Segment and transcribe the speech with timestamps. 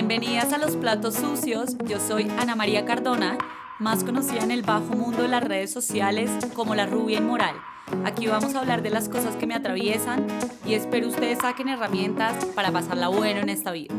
[0.00, 1.76] Bienvenidas a Los Platos Sucios.
[1.84, 3.36] Yo soy Ana María Cardona,
[3.80, 7.56] más conocida en el bajo mundo de las redes sociales como la rubia inmoral.
[8.04, 10.24] Aquí vamos a hablar de las cosas que me atraviesan
[10.64, 13.92] y espero ustedes saquen herramientas para pasarla bueno en esta vida.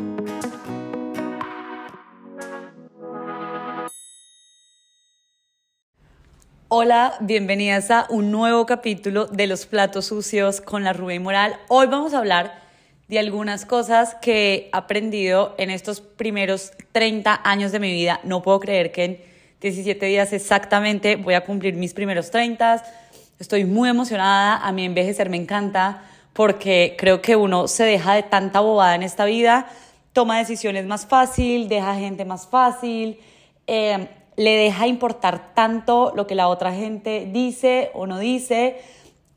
[6.69, 11.57] Hola, bienvenidas a un nuevo capítulo de Los Platos Sucios con la Rubia Inmoral.
[11.67, 12.68] Hoy vamos a hablar
[13.09, 18.19] de algunas cosas que he aprendido en estos primeros 30 años de mi vida.
[18.23, 19.21] No puedo creer que en
[19.61, 22.83] 17 días exactamente voy a cumplir mis primeros 30.
[23.39, 28.23] Estoy muy emocionada, a mí envejecer me encanta porque creo que uno se deja de
[28.23, 29.67] tanta bobada en esta vida,
[30.13, 33.19] toma decisiones más fácil, deja gente más fácil,
[33.65, 38.77] eh, le deja importar tanto lo que la otra gente dice o no dice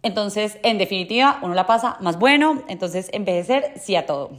[0.03, 4.31] entonces, en definitiva, uno la pasa más bueno, entonces envejecer sí a todo.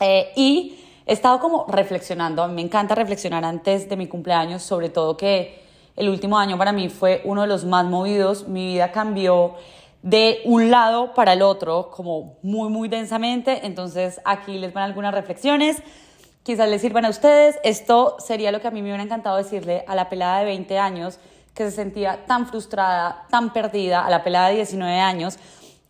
[0.00, 4.62] Eh, y he estado como reflexionando, a mí me encanta reflexionar antes de mi cumpleaños,
[4.62, 5.62] sobre todo que
[5.94, 9.54] el último año para mí fue uno de los más movidos, mi vida cambió
[10.02, 15.14] de un lado para el otro, como muy, muy densamente, entonces aquí les van algunas
[15.14, 15.82] reflexiones,
[16.42, 19.84] quizás les sirvan a ustedes, esto sería lo que a mí me hubiera encantado decirle
[19.86, 21.18] a la pelada de 20 años,
[21.56, 25.38] que se sentía tan frustrada, tan perdida a la pelada de 19 años,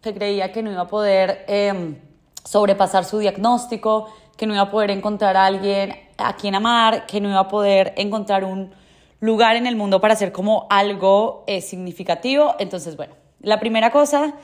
[0.00, 1.98] que creía que no iba a poder em,
[2.45, 7.20] sobrepasar su diagnóstico, que no iba a poder encontrar a alguien a quien amar, que
[7.20, 8.72] no iba a poder encontrar un
[9.19, 12.55] lugar en el mundo para hacer como algo eh, significativo.
[12.61, 14.34] Entonces, bueno, la primera cosa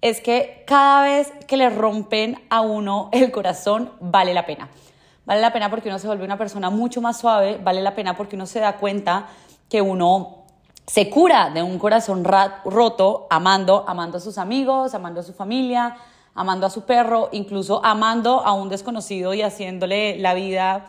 [0.00, 4.68] es que cada vez que le rompen a uno el corazón, vale la pena.
[5.26, 8.16] Vale la pena porque uno se vuelve una persona mucho más suave, vale la pena
[8.16, 9.26] porque uno se da cuenta
[9.68, 10.39] que uno
[10.90, 15.96] se cura de un corazón roto amando, amando a sus amigos, amando a su familia,
[16.34, 20.86] amando a su perro, incluso amando a un desconocido y haciéndole la vida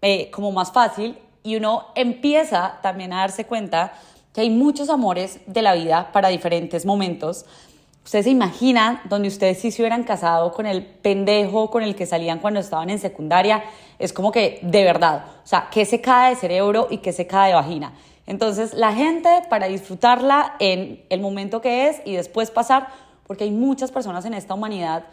[0.00, 1.18] eh, como más fácil.
[1.42, 3.94] Y uno empieza también a darse cuenta
[4.32, 7.44] que hay muchos amores de la vida para diferentes momentos.
[8.04, 12.06] Ustedes se imaginan donde ustedes sí se hubieran casado con el pendejo con el que
[12.06, 13.64] salían cuando estaban en secundaria.
[13.98, 17.26] Es como que de verdad, o sea, que se cae de cerebro y que se
[17.26, 17.92] cae de vagina.
[18.32, 22.88] Entonces, la gente para disfrutarla en el momento que es y después pasar,
[23.26, 25.04] porque hay muchas personas en esta humanidad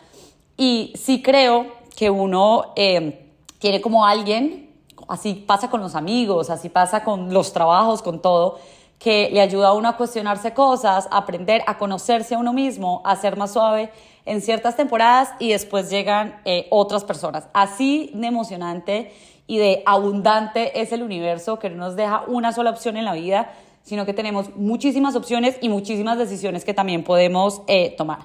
[0.56, 1.66] y sí creo
[1.97, 4.69] que uno eh, tiene como alguien,
[5.09, 8.57] así pasa con los amigos, así pasa con los trabajos, con todo,
[8.97, 13.01] que le ayuda a uno a cuestionarse cosas, a aprender, a conocerse a uno mismo,
[13.03, 13.91] a ser más suave
[14.24, 17.50] en ciertas temporadas y después llegan eh, otras personas.
[17.51, 19.12] Así de emocionante
[19.50, 23.14] y de abundante es el universo que no nos deja una sola opción en la
[23.14, 23.52] vida,
[23.82, 28.20] sino que tenemos muchísimas opciones y muchísimas decisiones que también podemos eh, tomar.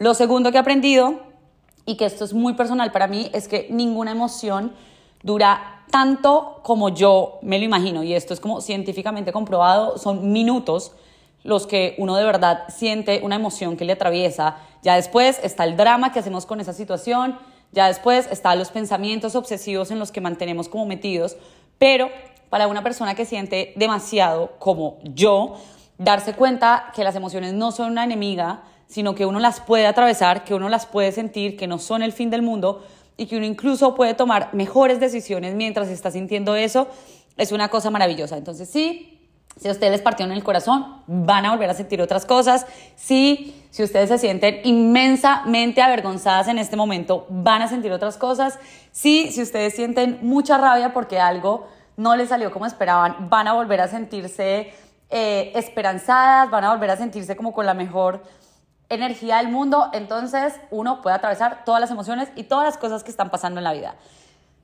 [0.00, 1.20] Lo segundo que he aprendido,
[1.86, 4.72] y que esto es muy personal para mí, es que ninguna emoción
[5.22, 10.90] dura tanto como yo me lo imagino, y esto es como científicamente comprobado, son minutos
[11.44, 14.56] los que uno de verdad siente una emoción que le atraviesa.
[14.82, 17.38] Ya después está el drama que hacemos con esa situación,
[17.72, 21.36] ya después están los pensamientos obsesivos en los que mantenemos como metidos,
[21.78, 22.10] pero
[22.50, 25.56] para una persona que siente demasiado como yo,
[25.98, 30.44] darse cuenta que las emociones no son una enemiga, sino que uno las puede atravesar,
[30.44, 32.84] que uno las puede sentir, que no son el fin del mundo
[33.16, 36.88] y que uno incluso puede tomar mejores decisiones mientras está sintiendo eso,
[37.36, 38.36] es una cosa maravillosa.
[38.36, 39.17] Entonces sí,
[39.58, 42.66] si a ustedes partieron el corazón, van a volver a sentir otras cosas.
[42.96, 48.58] Si, si ustedes se sienten inmensamente avergonzadas en este momento, van a sentir otras cosas.
[48.92, 53.52] Si, si ustedes sienten mucha rabia porque algo no les salió como esperaban, van a
[53.54, 54.72] volver a sentirse
[55.10, 58.22] eh, esperanzadas, van a volver a sentirse como con la mejor
[58.88, 59.90] energía del mundo.
[59.92, 63.64] Entonces, uno puede atravesar todas las emociones y todas las cosas que están pasando en
[63.64, 63.96] la vida.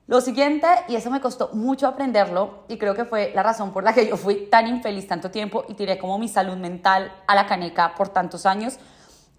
[0.07, 3.83] Lo siguiente, y eso me costó mucho aprenderlo, y creo que fue la razón por
[3.83, 7.33] la que yo fui tan infeliz tanto tiempo y tiré como mi salud mental a
[7.33, 8.77] la caneca por tantos años,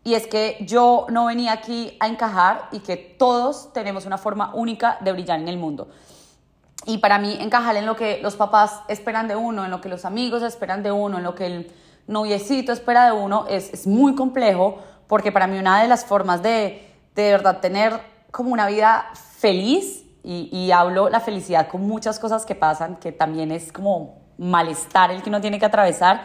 [0.03, 4.53] y es que yo no venía aquí a encajar y que todos tenemos una forma
[4.55, 5.89] única de brillar en el mundo.
[6.85, 9.89] Y para mí encajar en lo que los papás esperan de uno, en lo que
[9.89, 11.73] los amigos esperan de uno, en lo que el
[12.09, 16.43] noviecito espera de uno, es, es muy complejo, porque para mí una de las formas
[16.43, 18.01] de, de verdad tener
[18.33, 23.53] como una vida feliz y, hablo la felicidad con muchas cosas que pasan, que también
[23.53, 26.25] es como malestar el que uno tiene que atravesar,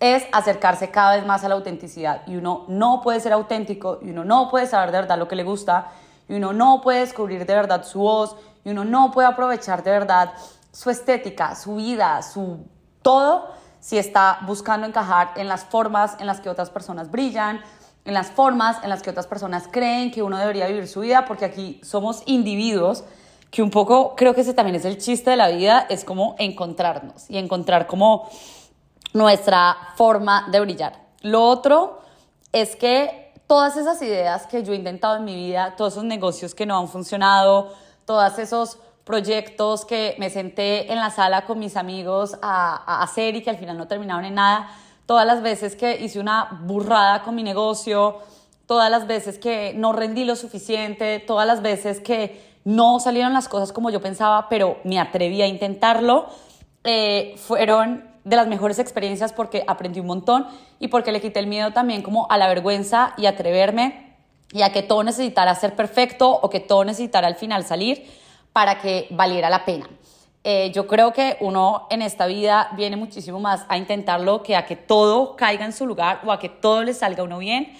[0.00, 2.22] es acercarse cada vez más a la autenticidad.
[2.26, 5.36] Y uno no puede ser auténtico, y uno no puede saber de verdad lo que
[5.36, 5.92] le gusta,
[6.28, 9.92] y uno no puede descubrir de verdad su voz, y uno no puede aprovechar de
[9.92, 10.32] verdad
[10.72, 12.66] su estética, su vida, su
[13.02, 17.60] todo, si está buscando encajar en las formas en las que otras personas brillan,
[18.04, 21.24] en las formas en las que otras personas creen que uno debería vivir su vida,
[21.24, 23.04] porque aquí somos individuos
[23.50, 26.36] que un poco creo que ese también es el chiste de la vida, es como
[26.38, 28.28] encontrarnos y encontrar como
[29.12, 31.00] nuestra forma de brillar.
[31.22, 32.00] Lo otro
[32.52, 36.54] es que todas esas ideas que yo he intentado en mi vida, todos esos negocios
[36.54, 37.72] que no han funcionado,
[38.04, 43.42] todos esos proyectos que me senté en la sala con mis amigos a, hacer y
[43.42, 44.68] que al final no terminaron en nada,
[45.06, 48.18] todas las veces que hice una burrada con mi negocio,
[48.66, 53.48] todas las veces que no rendí lo suficiente, todas las veces que no salieron las
[53.48, 56.26] cosas como yo pensaba, pero me atreví a intentarlo,
[56.84, 60.46] eh, fueron de las mejores experiencias porque aprendí un montón
[60.78, 64.16] y porque le quité el miedo también como a la vergüenza y atreverme
[64.52, 68.06] y a que todo necesitara ser perfecto o que todo necesitara al final salir
[68.52, 69.88] para que valiera la pena.
[70.44, 74.66] Eh, yo creo que uno en esta vida viene muchísimo más a intentarlo que a
[74.66, 77.72] que todo caiga en su lugar o a que todo le salga a uno bien.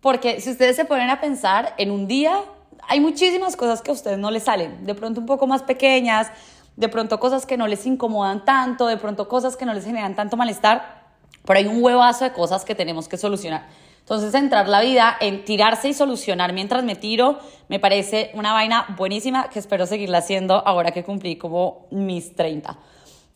[0.00, 2.42] Porque si ustedes se ponen a pensar en un día,
[2.88, 6.28] hay muchísimas cosas que a ustedes no les salen, de pronto un poco más pequeñas,
[6.76, 10.14] de pronto cosas que no les incomodan tanto, de pronto cosas que no les generan
[10.14, 11.06] tanto malestar,
[11.44, 13.66] pero hay un huevazo de cosas que tenemos que solucionar.
[14.00, 18.86] Entonces, entrar la vida en tirarse y solucionar mientras me tiro, me parece una vaina
[18.96, 22.78] buenísima que espero seguirla haciendo ahora que cumplí como mis 30.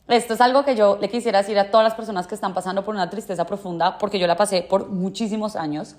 [0.07, 2.85] Esto es algo que yo le quisiera decir a todas las personas que están pasando
[2.85, 5.97] por una tristeza profunda, porque yo la pasé por muchísimos años,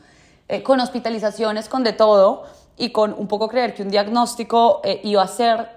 [0.49, 2.45] eh, con hospitalizaciones, con de todo,
[2.77, 5.69] y con un poco creer que un diagnóstico eh, iba a ser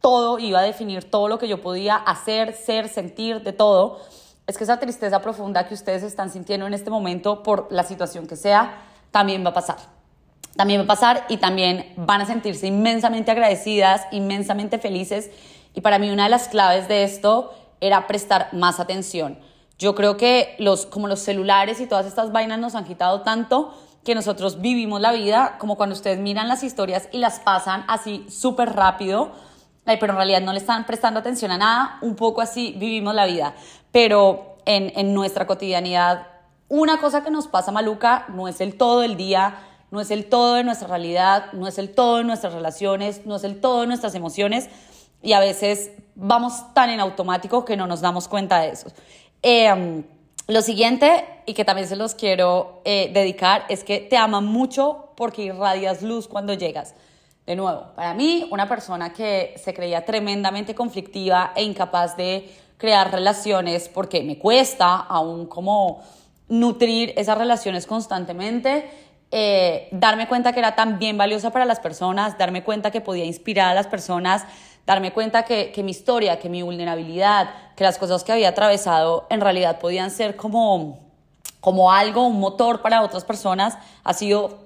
[0.00, 4.00] todo, iba a definir todo lo que yo podía hacer, ser, sentir, de todo,
[4.46, 8.26] es que esa tristeza profunda que ustedes están sintiendo en este momento por la situación
[8.26, 9.76] que sea, también va a pasar.
[10.56, 15.30] También va a pasar y también van a sentirse inmensamente agradecidas, inmensamente felices.
[15.74, 19.38] Y para mí una de las claves de esto era prestar más atención.
[19.78, 23.72] Yo creo que los, como los celulares y todas estas vainas nos han quitado tanto
[24.04, 28.26] que nosotros vivimos la vida como cuando ustedes miran las historias y las pasan así
[28.28, 29.32] súper rápido
[29.98, 33.26] pero en realidad no le están prestando atención a nada, un poco así vivimos la
[33.26, 33.54] vida.
[33.90, 36.26] Pero en, en nuestra cotidianidad,
[36.68, 39.58] una cosa que nos pasa maluca no es el todo del día,
[39.90, 43.36] no es el todo de nuestra realidad, no es el todo de nuestras relaciones, no
[43.36, 44.68] es el todo de nuestras emociones
[45.22, 48.92] y a veces vamos tan en automático que no nos damos cuenta de eso.
[49.42, 50.04] Em,
[50.50, 55.10] lo siguiente, y que también se los quiero eh, dedicar, es que te ama mucho
[55.16, 56.94] porque irradias luz cuando llegas.
[57.46, 63.10] De nuevo, para mí, una persona que se creía tremendamente conflictiva e incapaz de crear
[63.10, 66.02] relaciones porque me cuesta aún como
[66.48, 68.90] nutrir esas relaciones constantemente,
[69.30, 73.24] eh, darme cuenta que era tan bien valiosa para las personas, darme cuenta que podía
[73.24, 74.44] inspirar a las personas,
[74.90, 79.24] darme cuenta que, que mi historia, que mi vulnerabilidad, que las cosas que había atravesado
[79.30, 80.98] en realidad podían ser como,
[81.60, 84.58] como algo, un motor para otras personas, ha sido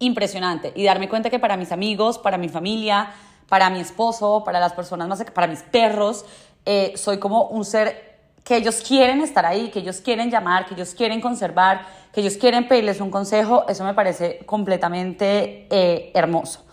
[0.00, 3.10] impresionante y darme cuenta que para mis amigos, para mi familia,
[3.48, 6.24] para mi esposo, para las personas más, para mis perros,
[6.66, 10.74] eh, soy como un ser que ellos quieren estar ahí, que ellos quieren llamar, que
[10.74, 16.64] ellos quieren conservar, que ellos quieren pedirles un consejo, eso me parece completamente eh, hermoso.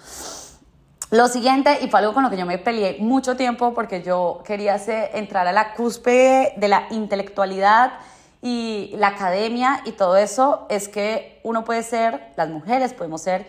[1.16, 4.42] Lo siguiente, y fue algo con lo que yo me peleé mucho tiempo porque yo
[4.46, 4.76] quería
[5.14, 7.94] entrar a la cúspide de la intelectualidad
[8.42, 13.48] y la academia y todo eso es que uno puede ser, las mujeres podemos ser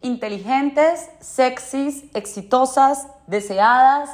[0.00, 4.10] inteligentes, sexys, exitosas, deseadas,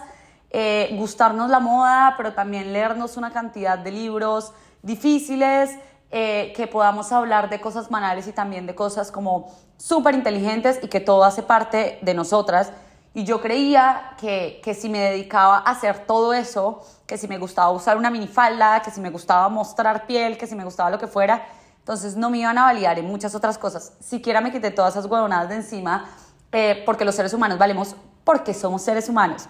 [0.51, 4.53] eh, gustarnos la moda, pero también leernos una cantidad de libros
[4.83, 5.71] difíciles,
[6.11, 10.89] eh, que podamos hablar de cosas banales y también de cosas como súper inteligentes y
[10.89, 12.75] que todo hace parte de nosotras.
[13.13, 17.39] Y yo creía que, que si me dedicaba a hacer todo eso, que si me
[17.39, 20.99] gustaba usar una minifalda, que si me gustaba mostrar piel, que si me gustaba lo
[20.99, 21.45] que fuera,
[21.79, 23.95] entonces no me iban a validar en muchas otras cosas.
[23.99, 26.09] Siquiera me quité todas esas huevonadas de encima,
[26.53, 29.49] eh, porque los seres humanos valemos porque somos seres humanos.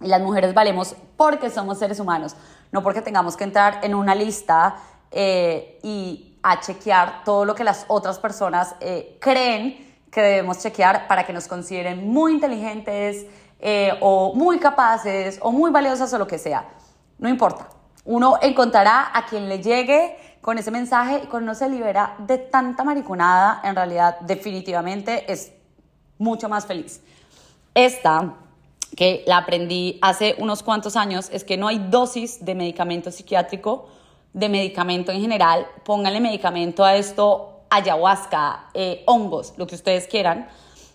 [0.00, 2.36] Y las mujeres valemos porque somos seres humanos,
[2.70, 4.76] no porque tengamos que entrar en una lista
[5.10, 11.06] eh, y a chequear todo lo que las otras personas eh, creen que debemos chequear
[11.08, 13.26] para que nos consideren muy inteligentes
[14.00, 16.68] o muy capaces o muy valiosas o lo que sea.
[17.18, 17.68] No importa.
[18.04, 22.82] Uno encontrará a quien le llegue con ese mensaje y cuando se libera de tanta
[22.82, 25.52] mariconada, en realidad definitivamente es
[26.18, 27.02] mucho más feliz.
[27.74, 28.34] Esta,
[28.96, 33.88] que la aprendí hace unos cuantos años, es que no hay dosis de medicamento psiquiátrico,
[34.32, 35.66] de medicamento en general.
[35.84, 40.48] Pónganle medicamento a esto, ayahuasca, eh, hongos, lo que ustedes quieran,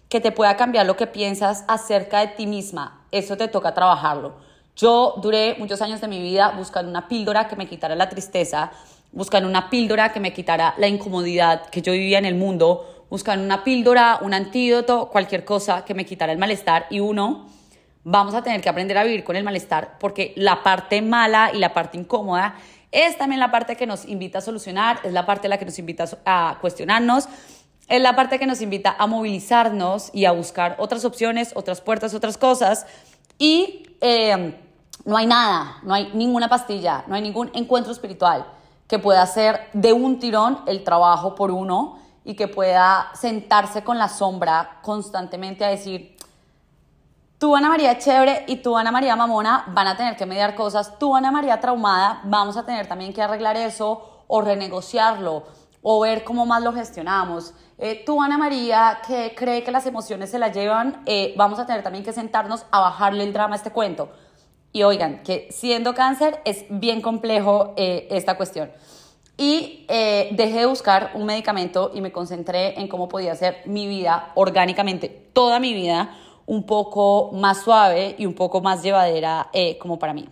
[0.10, 3.06] que te pueda cambiar lo que piensas acerca de ti misma.
[3.12, 4.36] Eso te toca trabajarlo.
[4.76, 8.72] Yo duré muchos años de mi vida buscando una píldora que me quitara la tristeza,
[9.12, 13.46] buscando una píldora que me quitara la incomodidad que yo vivía en el mundo, buscando
[13.46, 17.48] una píldora, un antídoto, cualquier cosa que me quitara el malestar y uno
[18.04, 21.58] vamos a tener que aprender a vivir con el malestar porque la parte mala y
[21.58, 22.56] la parte incómoda
[22.96, 25.78] es también la parte que nos invita a solucionar, es la parte la que nos
[25.78, 27.28] invita a cuestionarnos,
[27.90, 32.14] es la parte que nos invita a movilizarnos y a buscar otras opciones, otras puertas,
[32.14, 32.88] otras cosas.
[33.38, 34.58] Y eh,
[35.04, 38.46] no hay nada, no hay ninguna pastilla, no hay ningún encuentro espiritual
[38.88, 43.98] que pueda hacer de un tirón el trabajo por uno y que pueda sentarse con
[43.98, 46.16] la sombra constantemente a decir,
[47.38, 50.98] tú Ana María chévere y tú Ana María mamona van a tener que mediar cosas,
[50.98, 55.44] tú Ana María traumada vamos a tener también que arreglar eso o renegociarlo
[55.88, 57.54] o ver cómo más lo gestionamos.
[57.78, 61.68] Eh, tú Ana María que cree que las emociones se la llevan, eh, vamos a
[61.68, 64.10] tener también que sentarnos a bajarle el drama a este cuento.
[64.72, 68.72] Y oigan, que siendo cáncer es bien complejo eh, esta cuestión.
[69.38, 74.32] Y dejé de buscar un medicamento y me concentré en cómo podía hacer mi vida
[74.34, 79.98] orgánicamente, toda mi vida, un poco más suave y un poco más llevadera eh, como
[79.98, 80.28] para mí.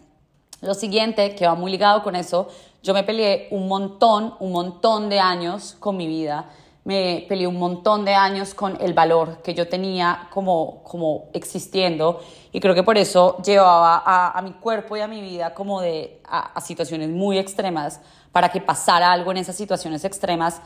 [0.61, 2.47] Lo siguiente, que va muy ligado con eso,
[2.81, 6.45] yo me peleé un montón, un montón de años con mi vida.
[6.85, 12.19] Me peleé un montón de años con el valor que yo tenía como, como existiendo
[12.51, 16.21] y creo que por eso llevaba a, mi cuerpo y a mi vida como de
[16.29, 18.01] a situaciones muy extremas
[18.33, 20.61] para que pasara algo en esas situaciones extremas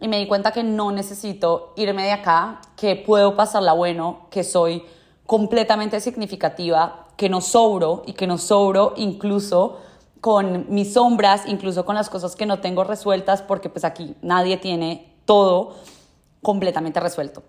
[0.00, 4.44] y me di cuenta que no necesito irme de acá, que puedo pasarla bueno, que
[4.44, 4.84] soy
[5.26, 9.78] completamente significativa, que no sobro y que no sobro incluso
[10.20, 14.56] con mis sombras, incluso con las cosas que no tengo resueltas, porque pues aquí nadie
[14.56, 15.76] tiene todo
[16.42, 17.42] completamente resuelto.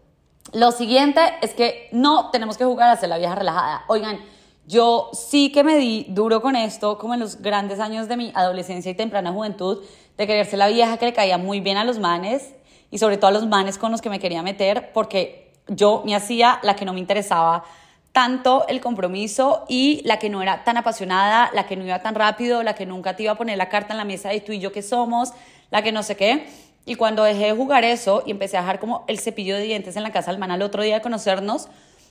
[0.53, 3.84] Lo siguiente es que no tenemos que jugar a ser la vieja relajada.
[3.88, 4.20] Oigan,
[4.65, 8.32] yo sí que me di duro con esto, como en los grandes años de mi
[8.36, 9.84] adolescencia y temprana juventud,
[10.18, 12.53] de quererse la vieja que le caía muy bien a los manes
[12.89, 16.15] y sobre todo a los manes con los que me quería meter porque yo me
[16.15, 17.63] hacía la que no me interesaba
[18.12, 22.13] tanto el compromiso y la que no era tan apasionada, la que no iba tan
[22.15, 24.51] rápido, la que nunca te iba a poner la carta en la mesa de tú
[24.51, 25.32] y yo que somos,
[25.70, 26.48] la que no sé qué.
[26.86, 29.96] Y cuando dejé de jugar eso y empecé a dejar como el cepillo de dientes
[29.96, 31.70] en la casa del man otro día de conocernos,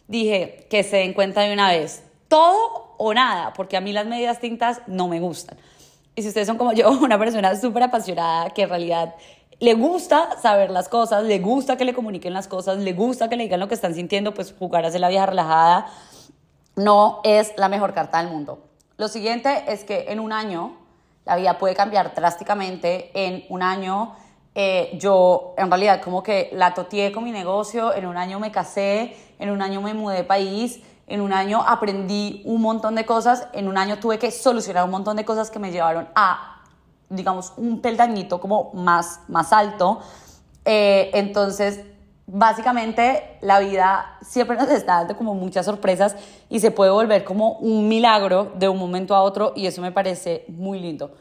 [0.09, 4.07] dije que se den cuenta de una vez, todo o nada, porque a mí las
[4.07, 5.59] medias tintas no me gustan.
[6.15, 9.15] Y si ustedes son como yo, una persona súper apasionada que en realidad
[9.59, 13.37] le gusta saber las cosas, le gusta que le comuniquen las cosas, le gusta que
[13.37, 15.87] le digan lo que están sintiendo, pues jugar a hacer la vieja relajada
[16.77, 18.63] no es la mejor carta del mundo.
[18.97, 20.77] Lo siguiente es que en un año
[21.27, 23.11] la vida puede cambiar drásticamente.
[23.13, 24.15] En un año
[24.55, 28.51] eh, yo en realidad como que la toteé con mi negocio, en un año me
[28.51, 33.05] casé, en un año me mudé de país, en un año aprendí un montón de
[33.05, 36.63] cosas, en un año tuve que solucionar un montón de cosas que me llevaron a,
[37.09, 40.01] digamos, un peldañito como más, más alto.
[40.65, 41.81] Eh, entonces,
[42.27, 46.15] básicamente, la vida siempre nos está dando como muchas sorpresas
[46.49, 49.91] y se puede volver como un milagro de un momento a otro y eso me
[49.91, 51.13] parece muy lindo.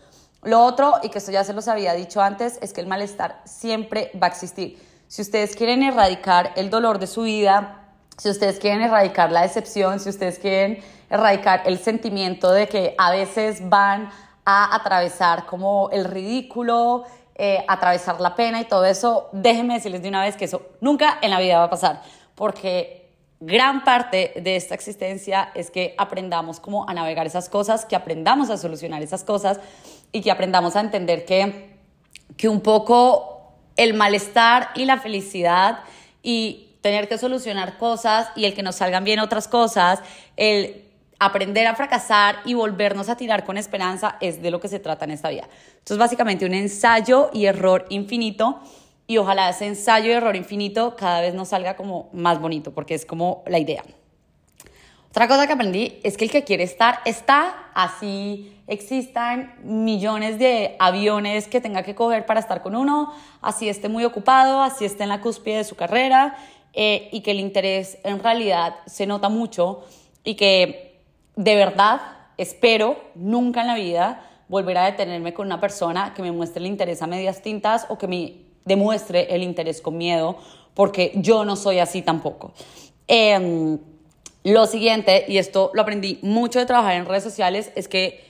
[0.43, 3.41] Lo otro, y que esto ya se los había dicho antes, es que el malestar
[3.43, 4.79] siempre va a existir.
[5.07, 7.78] Si ustedes quieren erradicar el dolor de su vida,
[8.19, 13.11] si ustedes quieren erradicar la decepción, si ustedes quieren erradicar el sentimiento de que a
[13.11, 14.09] veces van
[14.45, 20.09] a atravesar como el ridículo, eh, atravesar la pena y todo eso, déjenme decirles de
[20.09, 22.01] una vez que eso nunca en la vida va a pasar,
[22.35, 23.09] porque
[23.39, 28.49] gran parte de esta existencia es que aprendamos cómo a navegar esas cosas, que aprendamos
[28.49, 29.61] a solucionar esas cosas
[30.11, 31.77] y que aprendamos a entender que,
[32.35, 35.79] que un poco el malestar y la felicidad
[36.21, 40.01] y tener que solucionar cosas y el que nos salgan bien otras cosas,
[40.37, 40.85] el
[41.19, 45.05] aprender a fracasar y volvernos a tirar con esperanza es de lo que se trata
[45.05, 45.47] en esta vida.
[45.77, 48.61] Esto es básicamente un ensayo y error infinito
[49.05, 52.93] y ojalá ese ensayo y error infinito cada vez nos salga como más bonito porque
[52.93, 53.83] es como la idea.
[55.09, 60.75] Otra cosa que aprendí es que el que quiere estar está, así existan millones de
[60.77, 65.03] aviones que tenga que coger para estar con uno, así esté muy ocupado, así esté
[65.03, 66.37] en la cúspide de su carrera,
[66.73, 69.83] eh, y que el interés en realidad se nota mucho
[70.23, 71.01] y que
[71.35, 72.01] de verdad
[72.37, 76.67] espero nunca en la vida volver a detenerme con una persona que me muestre el
[76.67, 78.33] interés a medias tintas o que me
[78.65, 80.37] demuestre el interés con miedo,
[80.73, 82.53] porque yo no soy así tampoco.
[83.07, 83.79] Em,
[84.43, 88.23] lo siguiente, y esto lo aprendí mucho de trabajar en redes sociales, es que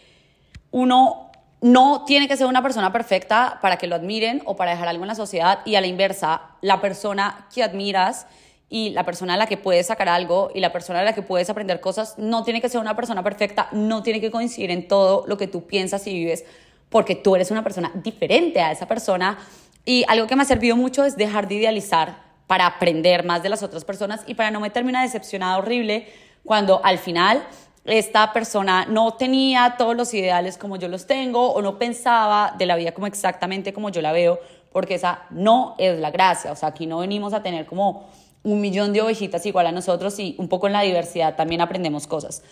[0.71, 1.28] uno
[1.61, 5.03] no tiene que ser una persona perfecta para que lo admiren o para dejar algo
[5.03, 8.27] en la sociedad y a la inversa, la persona que admiras
[8.69, 11.21] y la persona a la que puedes sacar algo y la persona a la que
[11.21, 14.87] puedes aprender cosas no tiene que ser una persona perfecta, no tiene que coincidir en
[14.87, 16.45] todo lo que tú piensas y vives
[16.89, 19.37] porque tú eres una persona diferente a esa persona.
[19.85, 23.49] Y algo que me ha servido mucho es dejar de idealizar para aprender más de
[23.49, 26.07] las otras personas y para no meterme una decepcionada horrible
[26.43, 27.43] cuando al final
[27.85, 32.65] esta persona no tenía todos los ideales como yo los tengo o no pensaba de
[32.65, 34.39] la vida como exactamente como yo la veo,
[34.71, 36.51] porque esa no es la gracia.
[36.51, 38.09] O sea, aquí no venimos a tener como
[38.43, 42.07] un millón de ovejitas igual a nosotros y un poco en la diversidad también aprendemos
[42.07, 42.43] cosas.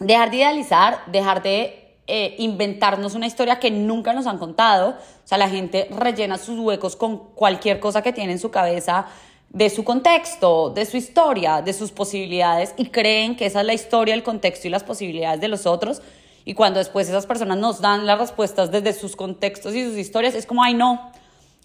[0.00, 4.90] Dejar de idealizar, dejar de eh, inventarnos una historia que nunca nos han contado.
[4.90, 9.06] O sea, la gente rellena sus huecos con cualquier cosa que tiene en su cabeza
[9.54, 13.72] de su contexto, de su historia, de sus posibilidades y creen que esa es la
[13.72, 16.02] historia, el contexto y las posibilidades de los otros.
[16.44, 20.34] Y cuando después esas personas nos dan las respuestas desde sus contextos y sus historias,
[20.34, 21.12] es como, ay no,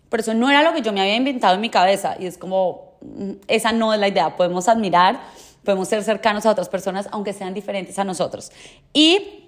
[0.10, 2.16] pero eso no era lo que yo me había inventado en mi cabeza.
[2.20, 4.36] Y es como, mm, esa no es la idea.
[4.36, 5.20] Podemos admirar,
[5.66, 8.52] podemos ser cercanos a otras personas, aunque sean diferentes a nosotros.
[8.94, 9.48] Y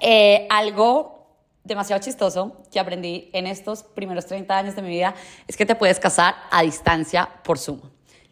[0.00, 1.15] eh, algo
[1.66, 5.14] demasiado chistoso que aprendí en estos primeros 30 años de mi vida
[5.46, 7.80] es que te puedes casar a distancia por Zoom.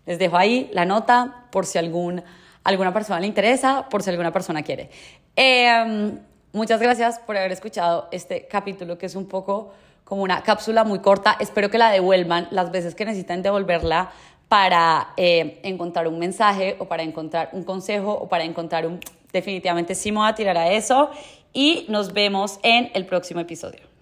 [0.07, 2.23] Les dejo ahí la nota por si algún,
[2.62, 4.91] alguna persona le interesa, por si alguna persona quiere.
[5.35, 6.19] Em,
[6.53, 9.73] muchas gracias por haber escuchado este capítulo que es un poco
[10.05, 11.37] como una cápsula muy corta.
[11.41, 14.12] Espero que la devuelvan las veces que necesiten devolverla
[14.49, 19.00] para eh, encontrar un mensaje o para encontrar un consejo o para encontrar un...
[19.33, 21.11] Definitivamente sí me voy a tirar a eso
[21.55, 23.94] y nos vemos en el próximo episodio.